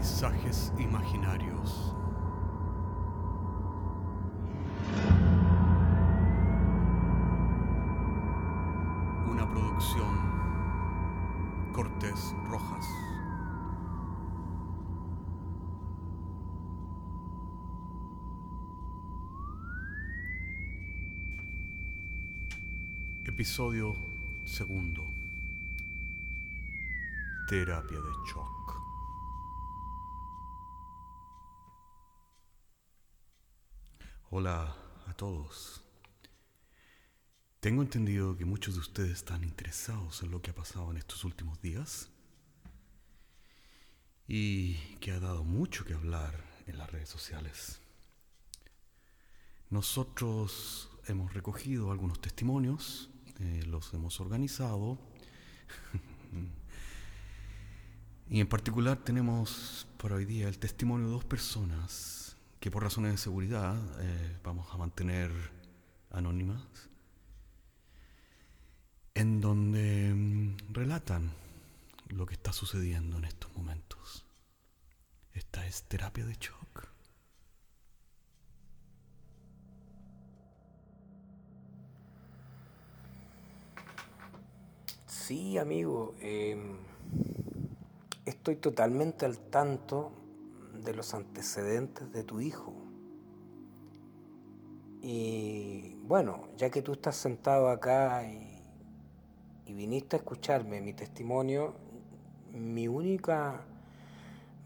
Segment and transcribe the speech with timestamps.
[0.00, 1.94] Paisajes imaginarios.
[9.30, 10.16] Una producción
[11.74, 12.86] Cortés Rojas.
[23.26, 23.94] Episodio
[24.46, 25.12] segundo.
[27.50, 28.59] Terapia de shock.
[34.32, 34.76] Hola
[35.08, 35.82] a todos.
[37.58, 41.24] Tengo entendido que muchos de ustedes están interesados en lo que ha pasado en estos
[41.24, 42.10] últimos días
[44.28, 47.80] y que ha dado mucho que hablar en las redes sociales.
[49.68, 54.96] Nosotros hemos recogido algunos testimonios, eh, los hemos organizado
[58.30, 62.29] y en particular tenemos para hoy día el testimonio de dos personas
[62.60, 65.32] que por razones de seguridad eh, vamos a mantener
[66.10, 66.62] anónimas,
[69.14, 71.32] en donde mm, relatan
[72.08, 74.26] lo que está sucediendo en estos momentos.
[75.32, 76.88] Esta es terapia de shock.
[85.06, 86.76] Sí, amigo, em,
[88.26, 90.19] estoy totalmente al tanto
[90.84, 92.72] de los antecedentes de tu hijo.
[95.02, 98.48] Y bueno, ya que tú estás sentado acá y,
[99.72, 101.74] viniste a escucharme mi testimonio,
[102.52, 103.64] mi única,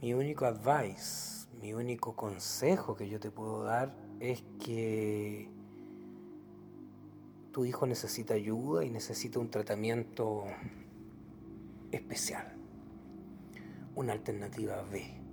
[0.00, 5.50] mi único advice, mi único consejo que yo te puedo dar es que
[7.52, 10.44] tu hijo necesita ayuda y necesita un tratamiento
[11.92, 12.52] especial,
[13.94, 15.23] una alternativa B,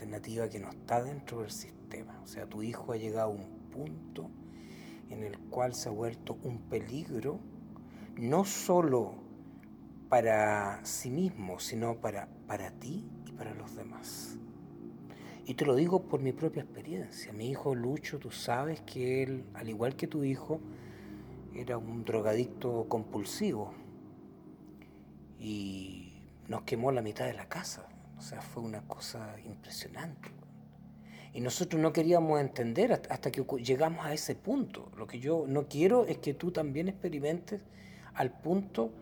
[0.00, 2.18] alternativa que no está dentro del sistema.
[2.24, 4.30] O sea, tu hijo ha llegado a un punto
[5.10, 7.38] en el cual se ha vuelto un peligro,
[8.16, 9.14] no solo
[10.08, 14.38] para sí mismo, sino para, para ti y para los demás.
[15.44, 17.34] Y te lo digo por mi propia experiencia.
[17.34, 20.60] Mi hijo Lucho, tú sabes que él, al igual que tu hijo,
[21.54, 23.74] era un drogadicto compulsivo
[25.38, 27.86] y nos quemó la mitad de la casa.
[28.20, 30.28] O sea, fue una cosa impresionante.
[31.32, 34.92] Y nosotros no queríamos entender hasta que llegamos a ese punto.
[34.94, 37.62] Lo que yo no quiero es que tú también experimentes
[38.12, 38.92] al punto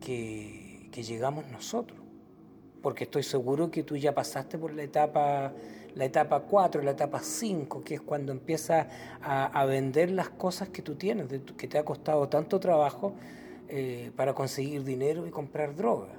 [0.00, 2.00] que, que llegamos nosotros.
[2.82, 5.54] Porque estoy seguro que tú ya pasaste por la etapa
[5.94, 8.88] la etapa 4, la etapa 5, que es cuando empiezas
[9.22, 13.14] a, vender las cosas que tú tienes, que te ha costado tanto trabajo
[13.68, 16.18] eh, para conseguir dinero y comprar droga.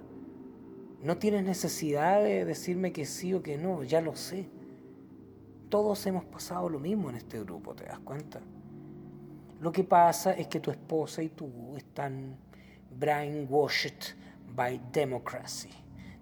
[1.01, 4.49] No tienes necesidad de decirme que sí o que no, ya lo sé.
[5.69, 8.41] Todos hemos pasado lo mismo en este grupo, ¿te das cuenta?
[9.61, 12.37] Lo que pasa es que tu esposa y tú están
[12.97, 14.15] brainwashed
[14.55, 15.69] by democracy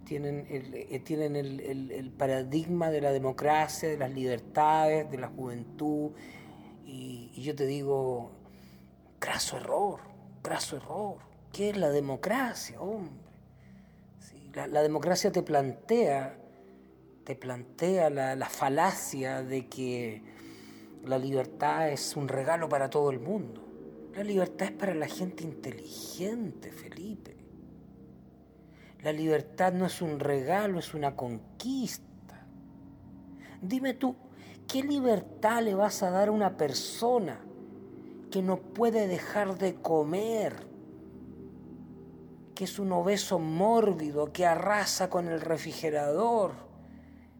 [0.07, 1.59] tienen el, eh, tienen el,
[1.91, 6.11] el, paradigma de la democracia, de las libertades, de la juventud.
[6.85, 8.31] Y, y, yo te digo,
[9.19, 9.99] graso error,
[10.41, 11.17] graso error.
[11.51, 13.26] ¿Qué es la democracia, hombre?
[14.65, 16.35] La, democracia te plantea,
[17.23, 20.23] te plantea la, la falacia de que
[21.05, 23.61] la libertad es un regalo para todo el mundo.
[24.15, 27.37] La libertad es para la gente inteligente, Felipe.
[29.03, 32.47] La libertad no es un regalo, es una conquista.
[33.61, 34.15] Dime tú,
[34.67, 37.39] ¿qué libertad le vas a dar a una persona
[38.31, 40.66] que no puede dejar de comer?
[42.57, 46.53] Que es un obeso mórbido, que arrasa con el refrigerador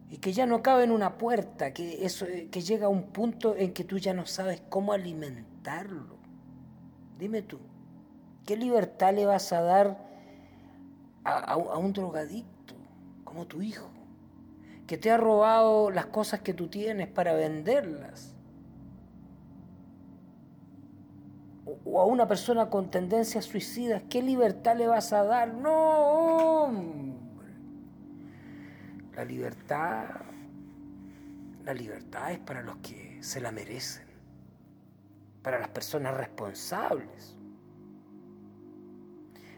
[0.08, 3.56] y que ya no cabe en una puerta, que, eso, que llega a un punto
[3.56, 6.18] en que tú ya no sabes cómo alimentarlo.
[7.18, 7.58] Dime tú,
[8.46, 10.06] ¿qué libertad le vas a dar
[11.24, 12.74] a, a, un drogadicto
[13.24, 13.90] como tu hijo,
[14.86, 18.37] que te ha robado las cosas que tú tienes para venderlas?
[21.90, 25.54] O, a una persona con tendencias suicidas, ¿qué libertad le vas a dar?
[25.54, 27.48] No, hombre.
[29.14, 30.04] La libertad,
[31.64, 34.06] la libertad es para los que se la merecen,
[35.42, 37.36] para las personas responsables.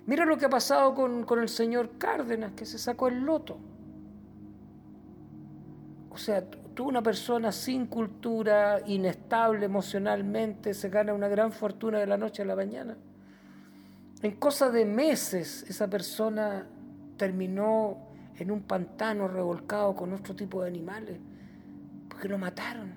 [0.07, 3.59] Mira lo que ha pasado con, con, el señor Cárdenas, que se sacó el loto.
[6.21, 6.45] Sea,
[6.75, 12.43] tú, una persona sin cultura, inestable emocionalmente, se gana una gran fortuna de la noche
[12.43, 12.95] a la mañana.
[14.21, 16.67] En cosa de meses, esa persona
[17.17, 17.97] terminó
[18.37, 21.19] en un pantano revolcado con otro tipo de animales,
[22.11, 22.93] porque lo mataron,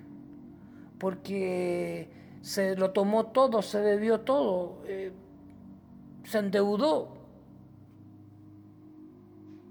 [0.98, 2.10] porque
[2.42, 5.12] se lo tomó todo, se bebió todo, eh,
[6.24, 7.08] se endeudó.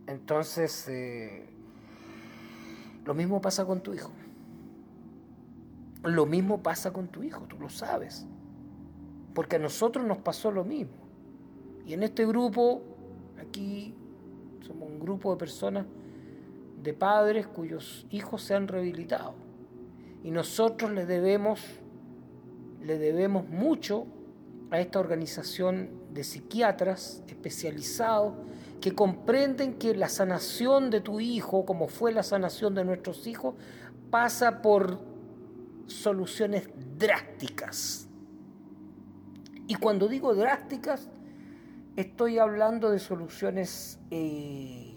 [0.08, 1.53] Entonces, eh,
[3.06, 4.12] lo mismo pasa con tu hijo.
[6.04, 8.26] Lo mismo pasa con tu hijo, tú lo sabes.
[9.34, 10.94] Porque a nosotros nos pasó lo mismo.
[11.86, 12.82] Y en este grupo,
[13.40, 13.94] aquí
[14.66, 15.86] somos un grupo de personas,
[16.82, 19.34] de padres cuyos hijos se han rehabilitado.
[20.24, 21.62] Y nosotros le debemos,
[22.82, 24.06] le debemos mucho
[24.72, 28.34] a esta organización de psiquiatras especializados
[28.84, 33.56] que comprenden que la sanación de tu hijo, como fue la sanación de nuestros hijos,
[34.12, 35.00] pasa por
[35.88, 38.10] soluciones drásticas.
[39.68, 41.08] Y cuando digo drásticas,
[41.96, 44.94] estoy hablando de soluciones eh,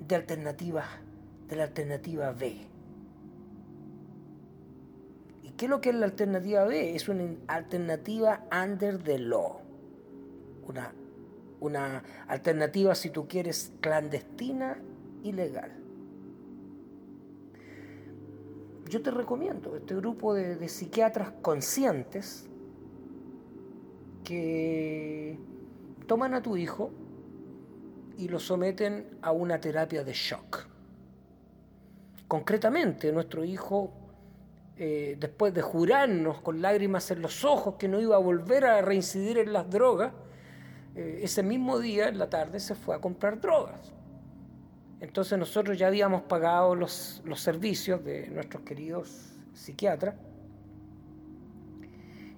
[0.00, 0.86] de alternativa,
[1.48, 2.66] de la alternativa B.
[5.42, 6.96] ¿Y qué es lo que es la alternativa B?
[6.96, 9.60] Es una alternativa under the law.
[10.66, 10.94] Una,
[11.62, 14.78] una alternativa, si tú quieres, clandestina
[15.22, 15.72] y legal.
[18.88, 22.46] Yo te recomiendo este grupo de psiquiatras conscientes
[24.24, 25.38] que
[26.06, 26.90] toman a tu hijo
[28.18, 30.66] y lo someten a una terapia de shock.
[32.28, 33.92] Concretamente, nuestro hijo,
[34.76, 38.80] eh, después de jurarnos con lágrimas en los ojos que no iba a volver a
[38.80, 40.12] reincidir en las drogas,
[40.94, 43.92] eh, ese mismo día, en la tarde, se fue a comprar drogas.
[45.00, 50.14] Entonces nosotros ya habíamos pagado los, los servicios de nuestros queridos psiquiatras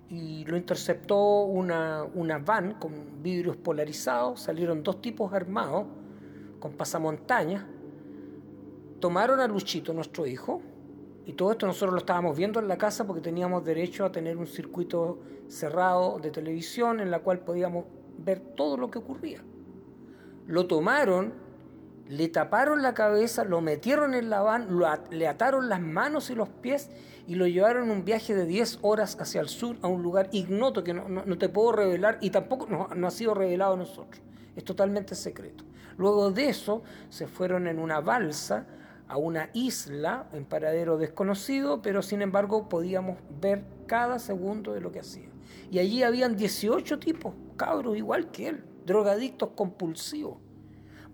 [0.08, 5.86] y lo interceptó una, una van con vidrios polarizados, salieron dos tipos armados
[6.60, 7.64] con pasamontañas,
[9.00, 10.62] tomaron a Luchito, nuestro hijo,
[11.26, 14.36] y todo esto nosotros lo estábamos viendo en la casa porque teníamos derecho a tener
[14.36, 15.18] un circuito
[15.48, 17.84] cerrado de televisión en la cual podíamos
[18.18, 19.42] ver todo lo que ocurría.
[20.46, 21.34] Lo tomaron,
[22.08, 24.68] le taparon la cabeza, lo metieron en la van,
[25.10, 26.90] le ataron las manos y los pies
[27.26, 30.84] y lo llevaron un viaje de 10 horas hacia el sur a un lugar ignoto
[30.84, 34.20] que no, te puedo revelar y tampoco no, ha sido revelado a nosotros.
[34.56, 35.64] Es totalmente secreto.
[35.96, 38.66] Luego de eso se fueron en una balsa
[39.08, 44.92] a una isla en paradero desconocido, pero sin embargo podíamos ver cada segundo de lo
[44.92, 45.33] que hacía.
[45.70, 50.38] Y allí habían 18 tipos, cabros igual que él, drogadictos compulsivos,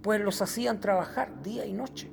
[0.02, 2.10] pues los hacían trabajar día y noche.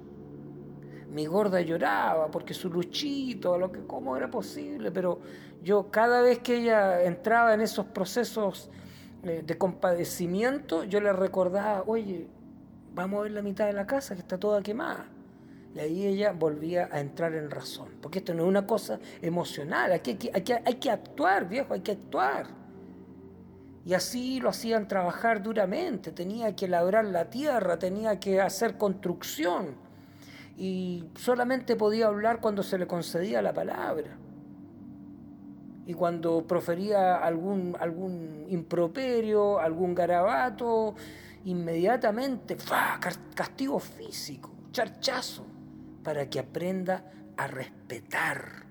[1.10, 5.20] Mi gorda lloraba porque su luchito, lo que cómo era posible, pero
[5.64, 8.70] yo cada vez que ella entraba en esos procesos
[9.24, 12.28] eh, de compadecimiento, yo le recordaba, oye,
[12.94, 15.08] vamos a ver la mitad de la casa que está toda quemada.
[15.78, 19.92] Y ahí ella volvía a entrar en razón, porque esto no es una cosa emocional,
[19.92, 22.48] hay que, hay que actuar, viejo, hay que actuar.
[23.86, 29.76] Y así lo hacían trabajar duramente, tenía que labrar la tierra, tenía que hacer construcción.
[30.58, 34.18] Y solamente podía hablar cuando se le concedía la palabra.
[35.86, 40.96] Y cuando profería algún, algún improperio, algún garabato,
[41.46, 42.58] inmediatamente,
[43.36, 45.46] castigo físico, charchazo,
[46.08, 47.04] para que aprenda
[47.36, 48.66] a respetar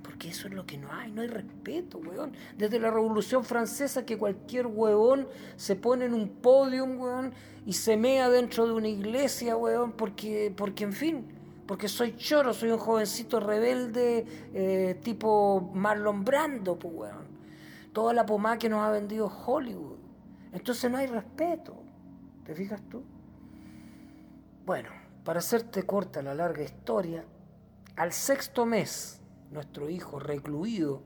[0.00, 2.32] porque eso es lo que no hay, no hay respeto, weón.
[2.56, 7.34] Desde la Revolución Francesa que cualquier huevón se pone en un podio, weón,
[7.66, 11.26] y se mea dentro de una iglesia, weón, porque, porque en fin,
[11.66, 14.24] porque soy choro, soy un jovencito rebelde
[14.54, 17.26] eh, tipo Marlon Brando, pues, weón.
[17.92, 19.98] Toda la pomada que nos ha vendido Hollywood.
[20.54, 21.76] Entonces no hay respeto,
[22.46, 23.02] ¿te fijas tú?
[24.64, 24.88] Bueno,
[25.26, 27.24] para hacerte corta la larga historia,
[27.96, 31.02] al sexto mes nuestro hijo recluido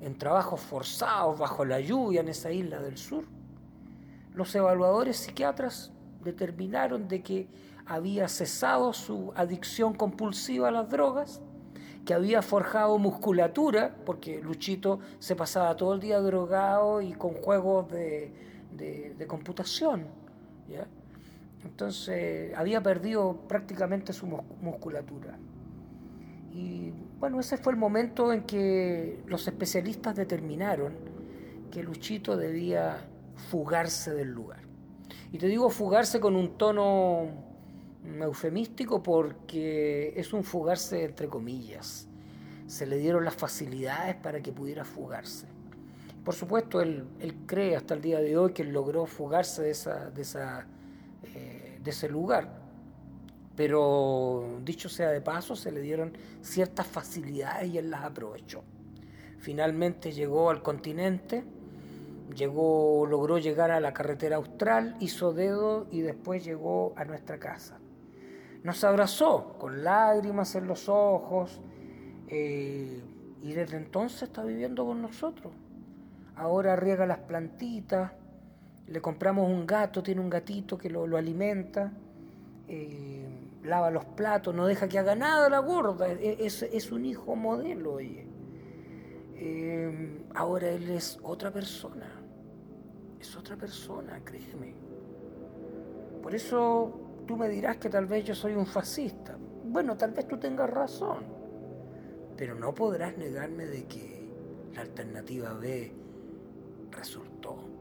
[0.00, 3.24] en trabajos forzados bajo la lluvia en esa isla del sur,
[4.34, 5.90] los evaluadores psiquiatras
[6.22, 7.48] determinaron de que
[7.86, 11.40] había cesado su adicción compulsiva a las drogas,
[12.04, 17.90] que había forjado musculatura, porque Luchito se pasaba todo el día drogado y con juegos
[17.90, 18.32] de,
[18.76, 20.06] de, computación.
[21.64, 25.38] Entonces había perdido prácticamente su musculatura.
[26.52, 30.94] Y bueno, ese fue el momento en que los especialistas determinaron
[31.70, 32.98] que Luchito debía
[33.50, 34.60] fugarse del lugar.
[35.32, 37.28] Y te digo fugarse con un tono
[38.20, 42.08] eufemístico porque es un fugarse entre comillas.
[42.66, 45.46] Se le dieron las facilidades para que pudiera fugarse.
[46.24, 47.06] Por supuesto, él,
[47.46, 50.66] cree hasta el día de hoy que logró fugarse de esa, de esa
[51.86, 52.48] de ese lugar.
[53.56, 56.12] Pero dicho sea de paso, se le dieron
[56.42, 58.62] ciertas facilidades y él las aprovechó.
[59.38, 61.44] Finalmente llegó al continente,
[62.34, 67.78] llegó, logró llegar a la carretera austral, hizo dedo y después llegó a nuestra casa.
[68.62, 71.60] Nos abrazó con lágrimas en los ojos
[72.28, 73.00] eh,
[73.40, 75.52] y desde entonces está viviendo con nosotros.
[76.34, 78.12] Ahora riega las plantitas,
[78.88, 81.92] le compramos un gato, tiene un gatito que lo, alimenta.
[82.68, 83.26] Eh,
[83.66, 87.94] lava los platos, no deja que haga nada la gorda, e, es, un hijo modelo,
[87.94, 88.26] oye.
[89.34, 92.06] Eh, ahora él es otra persona,
[93.20, 94.74] es otra persona, créeme.
[96.22, 99.36] Por eso tú me dirás que tal vez yo soy un fascista.
[99.64, 101.24] Bueno, tal vez tú tengas razón,
[102.36, 104.30] pero no podrás negarme de que
[104.74, 105.92] la alternativa B
[106.92, 107.75] resultó.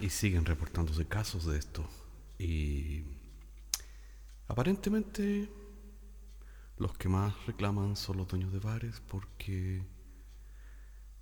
[0.00, 1.88] Y siguen reportándose casos de esto.
[2.38, 3.04] Y
[4.48, 5.48] aparentemente
[6.78, 9.82] los que más reclaman son los dueños de bares porque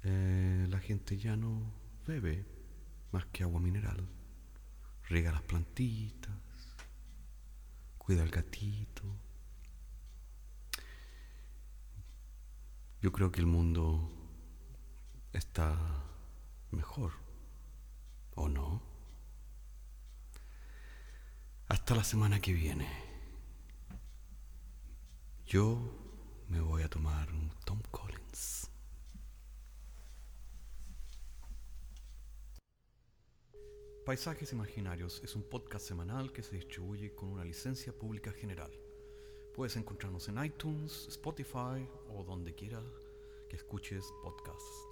[0.03, 1.73] eh, la gente ya no
[2.07, 2.47] bebe
[3.13, 4.09] más que agua mineral.
[5.09, 6.33] Riega las plantitas,
[7.99, 9.03] cuida al gatito.
[13.03, 14.11] Yo creo que el mundo
[15.33, 15.77] está
[16.71, 17.13] mejor.
[18.43, 18.81] ¿O no?
[21.69, 22.89] Hasta la semana que viene.
[25.45, 25.79] Yo
[26.49, 28.71] me voy a tomar un Tom Collins.
[34.07, 38.73] Paisajes Imaginarios es un podcast semanal que se distribuye con una licencia pública general.
[39.55, 42.83] Puedes encontrarnos en iTunes, Spotify o donde quiera
[43.51, 44.89] que escuches podcasts.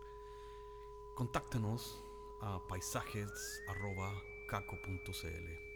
[1.17, 2.08] Contáctanos
[2.41, 5.69] a paisajes.caco.cl.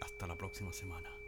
[0.00, 1.19] Hasta la próxima semana.